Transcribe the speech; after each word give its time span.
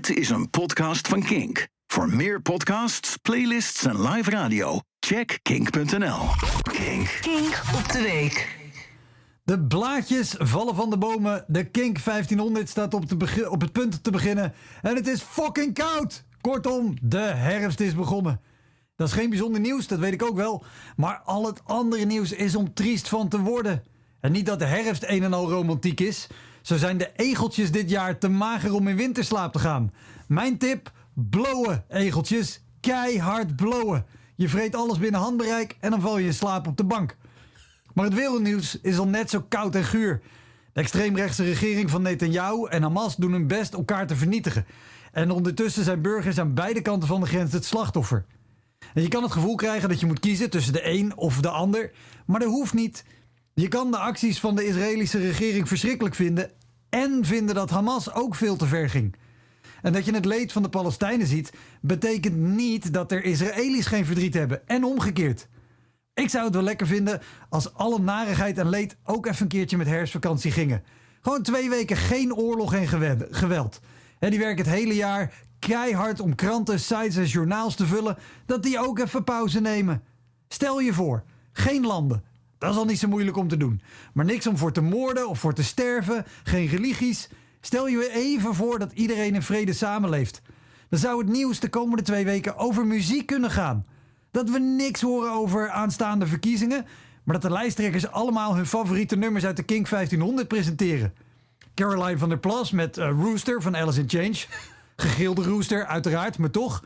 Dit 0.00 0.16
is 0.16 0.30
een 0.30 0.50
podcast 0.50 1.08
van 1.08 1.22
Kink. 1.22 1.68
Voor 1.86 2.08
meer 2.08 2.42
podcasts, 2.42 3.16
playlists 3.16 3.84
en 3.84 4.08
live 4.08 4.30
radio, 4.30 4.80
check 5.00 5.38
kink.nl. 5.42 6.18
Kink. 6.62 7.18
Kink 7.20 7.62
op 7.74 7.92
de 7.92 8.02
week. 8.02 8.58
De 9.44 9.60
blaadjes 9.60 10.34
vallen 10.38 10.74
van 10.74 10.90
de 10.90 10.98
bomen. 10.98 11.44
De 11.46 11.64
Kink 11.64 12.04
1500 12.04 12.68
staat 12.68 12.94
op, 12.94 13.08
de 13.08 13.50
op 13.50 13.60
het 13.60 13.72
punt 13.72 14.04
te 14.04 14.10
beginnen. 14.10 14.52
En 14.82 14.94
het 14.94 15.06
is 15.06 15.20
fucking 15.20 15.74
koud. 15.74 16.24
Kortom, 16.40 16.96
de 17.02 17.18
herfst 17.18 17.80
is 17.80 17.94
begonnen. 17.94 18.40
Dat 18.96 19.08
is 19.08 19.14
geen 19.14 19.30
bijzonder 19.30 19.60
nieuws, 19.60 19.86
dat 19.86 19.98
weet 19.98 20.12
ik 20.12 20.22
ook 20.22 20.36
wel. 20.36 20.64
Maar 20.96 21.20
al 21.24 21.46
het 21.46 21.60
andere 21.64 22.04
nieuws 22.04 22.32
is 22.32 22.56
om 22.56 22.74
triest 22.74 23.08
van 23.08 23.28
te 23.28 23.40
worden. 23.40 23.82
En 24.20 24.32
niet 24.32 24.46
dat 24.46 24.58
de 24.58 24.66
herfst 24.66 25.04
een 25.06 25.22
en 25.22 25.32
al 25.32 25.50
romantiek 25.50 26.00
is. 26.00 26.28
Zo 26.62 26.76
zijn 26.76 26.98
de 26.98 27.10
egeltjes 27.16 27.70
dit 27.70 27.90
jaar 27.90 28.18
te 28.18 28.28
mager 28.28 28.74
om 28.74 28.88
in 28.88 28.96
winterslaap 28.96 29.52
te 29.52 29.58
gaan. 29.58 29.92
Mijn 30.28 30.58
tip: 30.58 30.92
blowen, 31.14 31.84
egeltjes. 31.88 32.62
Keihard 32.80 33.56
blowen. 33.56 34.06
Je 34.34 34.48
vreet 34.48 34.74
alles 34.74 34.98
binnen 34.98 35.20
handbereik 35.20 35.76
en 35.80 35.90
dan 35.90 36.00
val 36.00 36.18
je 36.18 36.26
in 36.26 36.34
slaap 36.34 36.66
op 36.66 36.76
de 36.76 36.84
bank. 36.84 37.16
Maar 37.94 38.04
het 38.04 38.14
wereldnieuws 38.14 38.80
is 38.80 38.98
al 38.98 39.06
net 39.06 39.30
zo 39.30 39.44
koud 39.48 39.74
en 39.74 39.84
guur. 39.84 40.20
De 40.72 40.80
extreemrechtse 40.80 41.44
regering 41.44 41.90
van 41.90 42.02
Netanyahu 42.02 42.66
en 42.68 42.82
Hamas 42.82 43.16
doen 43.16 43.32
hun 43.32 43.46
best 43.46 43.74
elkaar 43.74 44.06
te 44.06 44.16
vernietigen. 44.16 44.66
En 45.12 45.30
ondertussen 45.30 45.84
zijn 45.84 46.02
burgers 46.02 46.38
aan 46.38 46.54
beide 46.54 46.82
kanten 46.82 47.08
van 47.08 47.20
de 47.20 47.26
grens 47.26 47.52
het 47.52 47.64
slachtoffer. 47.64 48.24
En 48.94 49.02
je 49.02 49.08
kan 49.08 49.22
het 49.22 49.32
gevoel 49.32 49.54
krijgen 49.54 49.88
dat 49.88 50.00
je 50.00 50.06
moet 50.06 50.20
kiezen 50.20 50.50
tussen 50.50 50.72
de 50.72 50.88
een 50.88 51.16
of 51.16 51.40
de 51.40 51.48
ander, 51.48 51.90
maar 52.26 52.40
dat 52.40 52.48
hoeft 52.48 52.74
niet. 52.74 53.04
Je 53.60 53.68
kan 53.68 53.90
de 53.90 53.98
acties 53.98 54.40
van 54.40 54.54
de 54.54 54.66
Israëlische 54.66 55.18
regering 55.18 55.68
verschrikkelijk 55.68 56.14
vinden 56.14 56.50
en 56.88 57.24
vinden 57.24 57.54
dat 57.54 57.70
Hamas 57.70 58.12
ook 58.12 58.34
veel 58.34 58.56
te 58.56 58.66
ver 58.66 58.90
ging. 58.90 59.16
En 59.82 59.92
dat 59.92 60.04
je 60.04 60.14
het 60.14 60.24
leed 60.24 60.52
van 60.52 60.62
de 60.62 60.68
Palestijnen 60.68 61.26
ziet, 61.26 61.52
betekent 61.80 62.36
niet 62.36 62.92
dat 62.92 63.12
er 63.12 63.24
Israëli's 63.24 63.86
geen 63.86 64.04
verdriet 64.04 64.34
hebben 64.34 64.68
en 64.68 64.84
omgekeerd. 64.84 65.48
Ik 66.14 66.28
zou 66.28 66.44
het 66.44 66.54
wel 66.54 66.62
lekker 66.62 66.86
vinden 66.86 67.20
als 67.48 67.74
alle 67.74 67.98
narigheid 67.98 68.58
en 68.58 68.68
leed 68.68 68.96
ook 69.04 69.26
even 69.26 69.42
een 69.42 69.48
keertje 69.48 69.76
met 69.76 69.86
herfstvakantie 69.86 70.50
gingen. 70.50 70.84
Gewoon 71.20 71.42
twee 71.42 71.68
weken 71.68 71.96
geen 71.96 72.34
oorlog 72.34 72.74
en 72.74 72.88
geweld. 73.30 73.80
En 74.18 74.30
die 74.30 74.38
werken 74.38 74.64
het 74.64 74.74
hele 74.74 74.94
jaar 74.94 75.32
keihard 75.58 76.20
om 76.20 76.34
kranten, 76.34 76.80
sites 76.80 77.16
en 77.16 77.24
journaals 77.24 77.74
te 77.74 77.86
vullen, 77.86 78.16
dat 78.46 78.62
die 78.62 78.78
ook 78.78 78.98
even 78.98 79.24
pauze 79.24 79.60
nemen. 79.60 80.02
Stel 80.48 80.80
je 80.80 80.92
voor, 80.92 81.24
geen 81.52 81.86
landen, 81.86 82.24
dat 82.60 82.70
is 82.70 82.76
al 82.76 82.84
niet 82.84 82.98
zo 82.98 83.08
moeilijk 83.08 83.36
om 83.36 83.48
te 83.48 83.56
doen. 83.56 83.80
Maar 84.12 84.24
niks 84.24 84.46
om 84.46 84.56
voor 84.56 84.72
te 84.72 84.80
moorden 84.80 85.28
of 85.28 85.38
voor 85.38 85.54
te 85.54 85.64
sterven. 85.64 86.26
Geen 86.42 86.66
religies. 86.66 87.28
Stel 87.60 87.88
je 87.88 88.10
even 88.12 88.54
voor 88.54 88.78
dat 88.78 88.92
iedereen 88.92 89.34
in 89.34 89.42
vrede 89.42 89.72
samenleeft. 89.72 90.42
Dan 90.88 90.98
zou 90.98 91.18
het 91.18 91.28
nieuws 91.28 91.60
de 91.60 91.68
komende 91.68 92.02
twee 92.02 92.24
weken 92.24 92.56
over 92.56 92.86
muziek 92.86 93.26
kunnen 93.26 93.50
gaan. 93.50 93.86
Dat 94.30 94.50
we 94.50 94.58
niks 94.58 95.00
horen 95.00 95.32
over 95.32 95.70
aanstaande 95.70 96.26
verkiezingen. 96.26 96.86
Maar 97.24 97.40
dat 97.40 97.50
de 97.50 97.56
lijsttrekkers 97.56 98.10
allemaal 98.10 98.56
hun 98.56 98.66
favoriete 98.66 99.16
nummers 99.16 99.44
uit 99.44 99.56
de 99.56 99.62
King 99.62 99.88
1500 99.88 100.48
presenteren. 100.48 101.14
Caroline 101.74 102.18
van 102.18 102.28
der 102.28 102.38
Plas 102.38 102.70
met 102.70 102.98
uh, 102.98 103.10
Rooster 103.10 103.62
van 103.62 103.76
Alice 103.76 104.00
in 104.00 104.08
Change. 104.08 104.44
Gegilde 104.96 105.42
Rooster, 105.42 105.86
uiteraard, 105.86 106.38
maar 106.38 106.50
toch. 106.50 106.84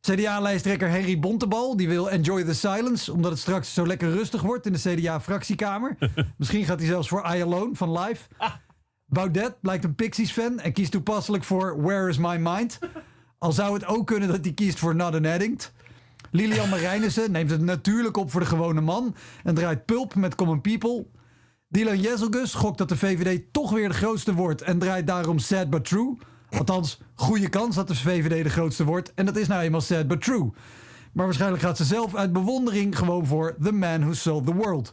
CDA-lijsttrekker 0.00 0.88
Henry 0.88 1.18
Bontebal 1.18 1.76
die 1.76 1.88
wil 1.88 2.10
Enjoy 2.10 2.44
the 2.44 2.54
Silence, 2.54 3.12
omdat 3.12 3.30
het 3.30 3.40
straks 3.40 3.74
zo 3.74 3.86
lekker 3.86 4.10
rustig 4.10 4.42
wordt 4.42 4.66
in 4.66 4.72
de 4.72 4.78
CDA-fractiekamer. 4.78 5.96
Misschien 6.38 6.64
gaat 6.64 6.78
hij 6.78 6.88
zelfs 6.88 7.08
voor 7.08 7.34
I 7.34 7.42
Alone 7.42 7.74
van 7.74 7.98
Live. 7.98 8.22
Baudet 9.06 9.60
blijkt 9.60 9.84
een 9.84 9.94
Pixies-fan 9.94 10.60
en 10.60 10.72
kiest 10.72 10.92
toepasselijk 10.92 11.44
voor 11.44 11.82
Where 11.82 12.08
is 12.08 12.18
My 12.18 12.36
Mind. 12.36 12.78
Al 13.38 13.52
zou 13.52 13.74
het 13.74 13.86
ook 13.86 14.06
kunnen 14.06 14.28
dat 14.28 14.44
hij 14.44 14.54
kiest 14.54 14.78
voor 14.78 14.94
Not 14.94 15.14
an 15.14 15.26
Addict. 15.26 15.72
Lilian 16.30 16.68
Marijnissen 16.68 17.32
neemt 17.32 17.50
het 17.50 17.60
natuurlijk 17.60 18.16
op 18.16 18.30
voor 18.30 18.40
de 18.40 18.46
gewone 18.46 18.80
man 18.80 19.14
en 19.42 19.54
draait 19.54 19.84
pulp 19.84 20.14
met 20.14 20.34
Common 20.34 20.60
People. 20.60 21.06
Dylan 21.68 22.00
Jezelgus 22.00 22.54
gokt 22.54 22.78
dat 22.78 22.88
de 22.88 22.96
VVD 22.96 23.42
toch 23.52 23.70
weer 23.70 23.88
de 23.88 23.94
grootste 23.94 24.34
wordt 24.34 24.62
en 24.62 24.78
draait 24.78 25.06
daarom 25.06 25.38
Sad 25.38 25.70
But 25.70 25.84
True. 25.84 26.16
Althans, 26.50 27.00
goede 27.14 27.48
kans 27.48 27.76
dat 27.76 27.88
de 27.88 27.94
VVD 27.94 28.42
de 28.42 28.50
grootste 28.50 28.84
wordt. 28.84 29.14
En 29.14 29.26
dat 29.26 29.36
is 29.36 29.46
nou 29.46 29.62
eenmaal 29.62 29.80
sad 29.80 30.08
but 30.08 30.22
true. 30.22 30.50
Maar 31.12 31.24
waarschijnlijk 31.24 31.62
gaat 31.62 31.76
ze 31.76 31.84
zelf 31.84 32.14
uit 32.14 32.32
bewondering 32.32 32.98
gewoon 32.98 33.26
voor 33.26 33.56
The 33.62 33.72
Man 33.72 34.00
Who 34.00 34.12
Sold 34.12 34.46
the 34.46 34.54
World. 34.54 34.92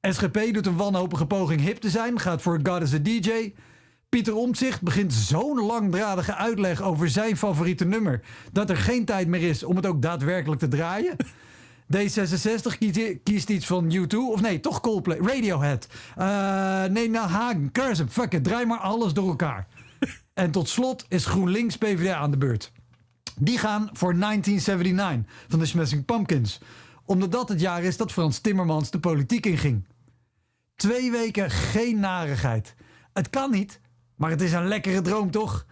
SGP 0.00 0.40
doet 0.52 0.66
een 0.66 0.76
wanhopige 0.76 1.26
poging 1.26 1.60
hip 1.60 1.76
te 1.76 1.90
zijn, 1.90 2.20
gaat 2.20 2.42
voor 2.42 2.60
God 2.62 2.82
as 2.82 2.94
a 2.94 2.98
DJ. 2.98 3.52
Pieter 4.08 4.34
Omtzigt 4.34 4.82
begint 4.82 5.12
zo'n 5.12 5.60
langdradige 5.60 6.34
uitleg 6.34 6.82
over 6.82 7.08
zijn 7.08 7.36
favoriete 7.36 7.84
nummer... 7.84 8.20
dat 8.52 8.70
er 8.70 8.76
geen 8.76 9.04
tijd 9.04 9.28
meer 9.28 9.42
is 9.42 9.62
om 9.62 9.76
het 9.76 9.86
ook 9.86 10.02
daadwerkelijk 10.02 10.60
te 10.60 10.68
draaien. 10.68 11.16
D66 11.96 12.78
kiest, 13.22 13.50
iets 13.50 13.66
van 13.66 13.92
U2. 13.92 14.16
Of 14.16 14.40
nee, 14.40 14.60
toch 14.60 14.80
Coldplay. 14.80 15.18
Radiohead. 15.18 15.88
Uh, 16.18 16.84
nee, 16.84 17.10
nou 17.10 17.28
Hagen. 17.28 17.72
Curzum. 17.72 18.08
Fuck 18.08 18.32
it. 18.32 18.44
Draai 18.44 18.66
maar 18.66 18.78
alles 18.78 19.12
door 19.12 19.28
elkaar. 19.28 19.66
En 20.36 20.50
tot 20.50 20.68
slot 20.68 21.04
is 21.08 21.26
GroenLinks 21.26 21.76
PvdA 21.76 22.14
aan 22.14 22.30
de 22.30 22.36
beurt. 22.36 22.72
Die 23.38 23.58
gaan 23.58 23.90
voor 23.92 24.18
1979 24.18 25.48
van 25.48 25.58
de 25.58 25.66
Smashing 25.66 26.04
Pumpkins. 26.04 26.60
Omdat 27.04 27.32
dat 27.32 27.48
het 27.48 27.60
jaar 27.60 27.82
is 27.82 27.96
dat 27.96 28.12
Frans 28.12 28.38
Timmermans 28.38 28.90
de 28.90 29.00
politiek 29.00 29.46
inging. 29.46 29.84
Twee 30.74 31.10
weken 31.10 31.50
geen 31.50 32.00
narigheid. 32.00 32.74
Het 33.12 33.30
kan 33.30 33.50
niet, 33.50 33.80
maar 34.16 34.30
het 34.30 34.40
is 34.40 34.52
een 34.52 34.68
lekkere 34.68 35.00
droom 35.00 35.30
toch? 35.30 35.66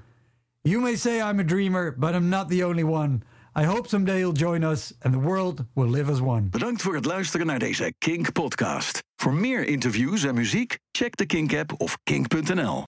You 0.61 0.81
may 0.81 0.97
say 0.97 1.31
I'm 1.31 1.39
a 1.39 1.45
dreamer, 1.45 1.95
but 1.99 2.15
I'm 2.15 2.29
not 2.29 2.49
the 2.49 2.67
only 2.67 2.85
one. 2.85 3.21
I 3.61 3.65
hope 3.65 3.89
someday 3.89 4.19
you'll 4.19 4.39
join 4.39 4.63
us 4.63 4.93
and 5.01 5.13
the 5.15 5.21
world 5.21 5.65
will 5.73 5.91
live 5.91 6.11
as 6.11 6.21
one. 6.21 6.43
Bedankt 6.43 6.83
voor 6.83 6.95
het 6.95 7.05
luisteren 7.05 7.47
naar 7.47 7.59
deze 7.59 7.95
Kink 7.99 8.33
podcast. 8.33 9.03
Voor 9.17 9.35
meer 9.35 9.67
interviews 9.67 10.25
en 10.25 10.35
muziek, 10.35 10.79
check 10.91 11.17
de 11.17 11.27
Kink 11.27 11.55
app 11.55 11.81
of 11.81 11.99
kink.nl. 12.03 12.83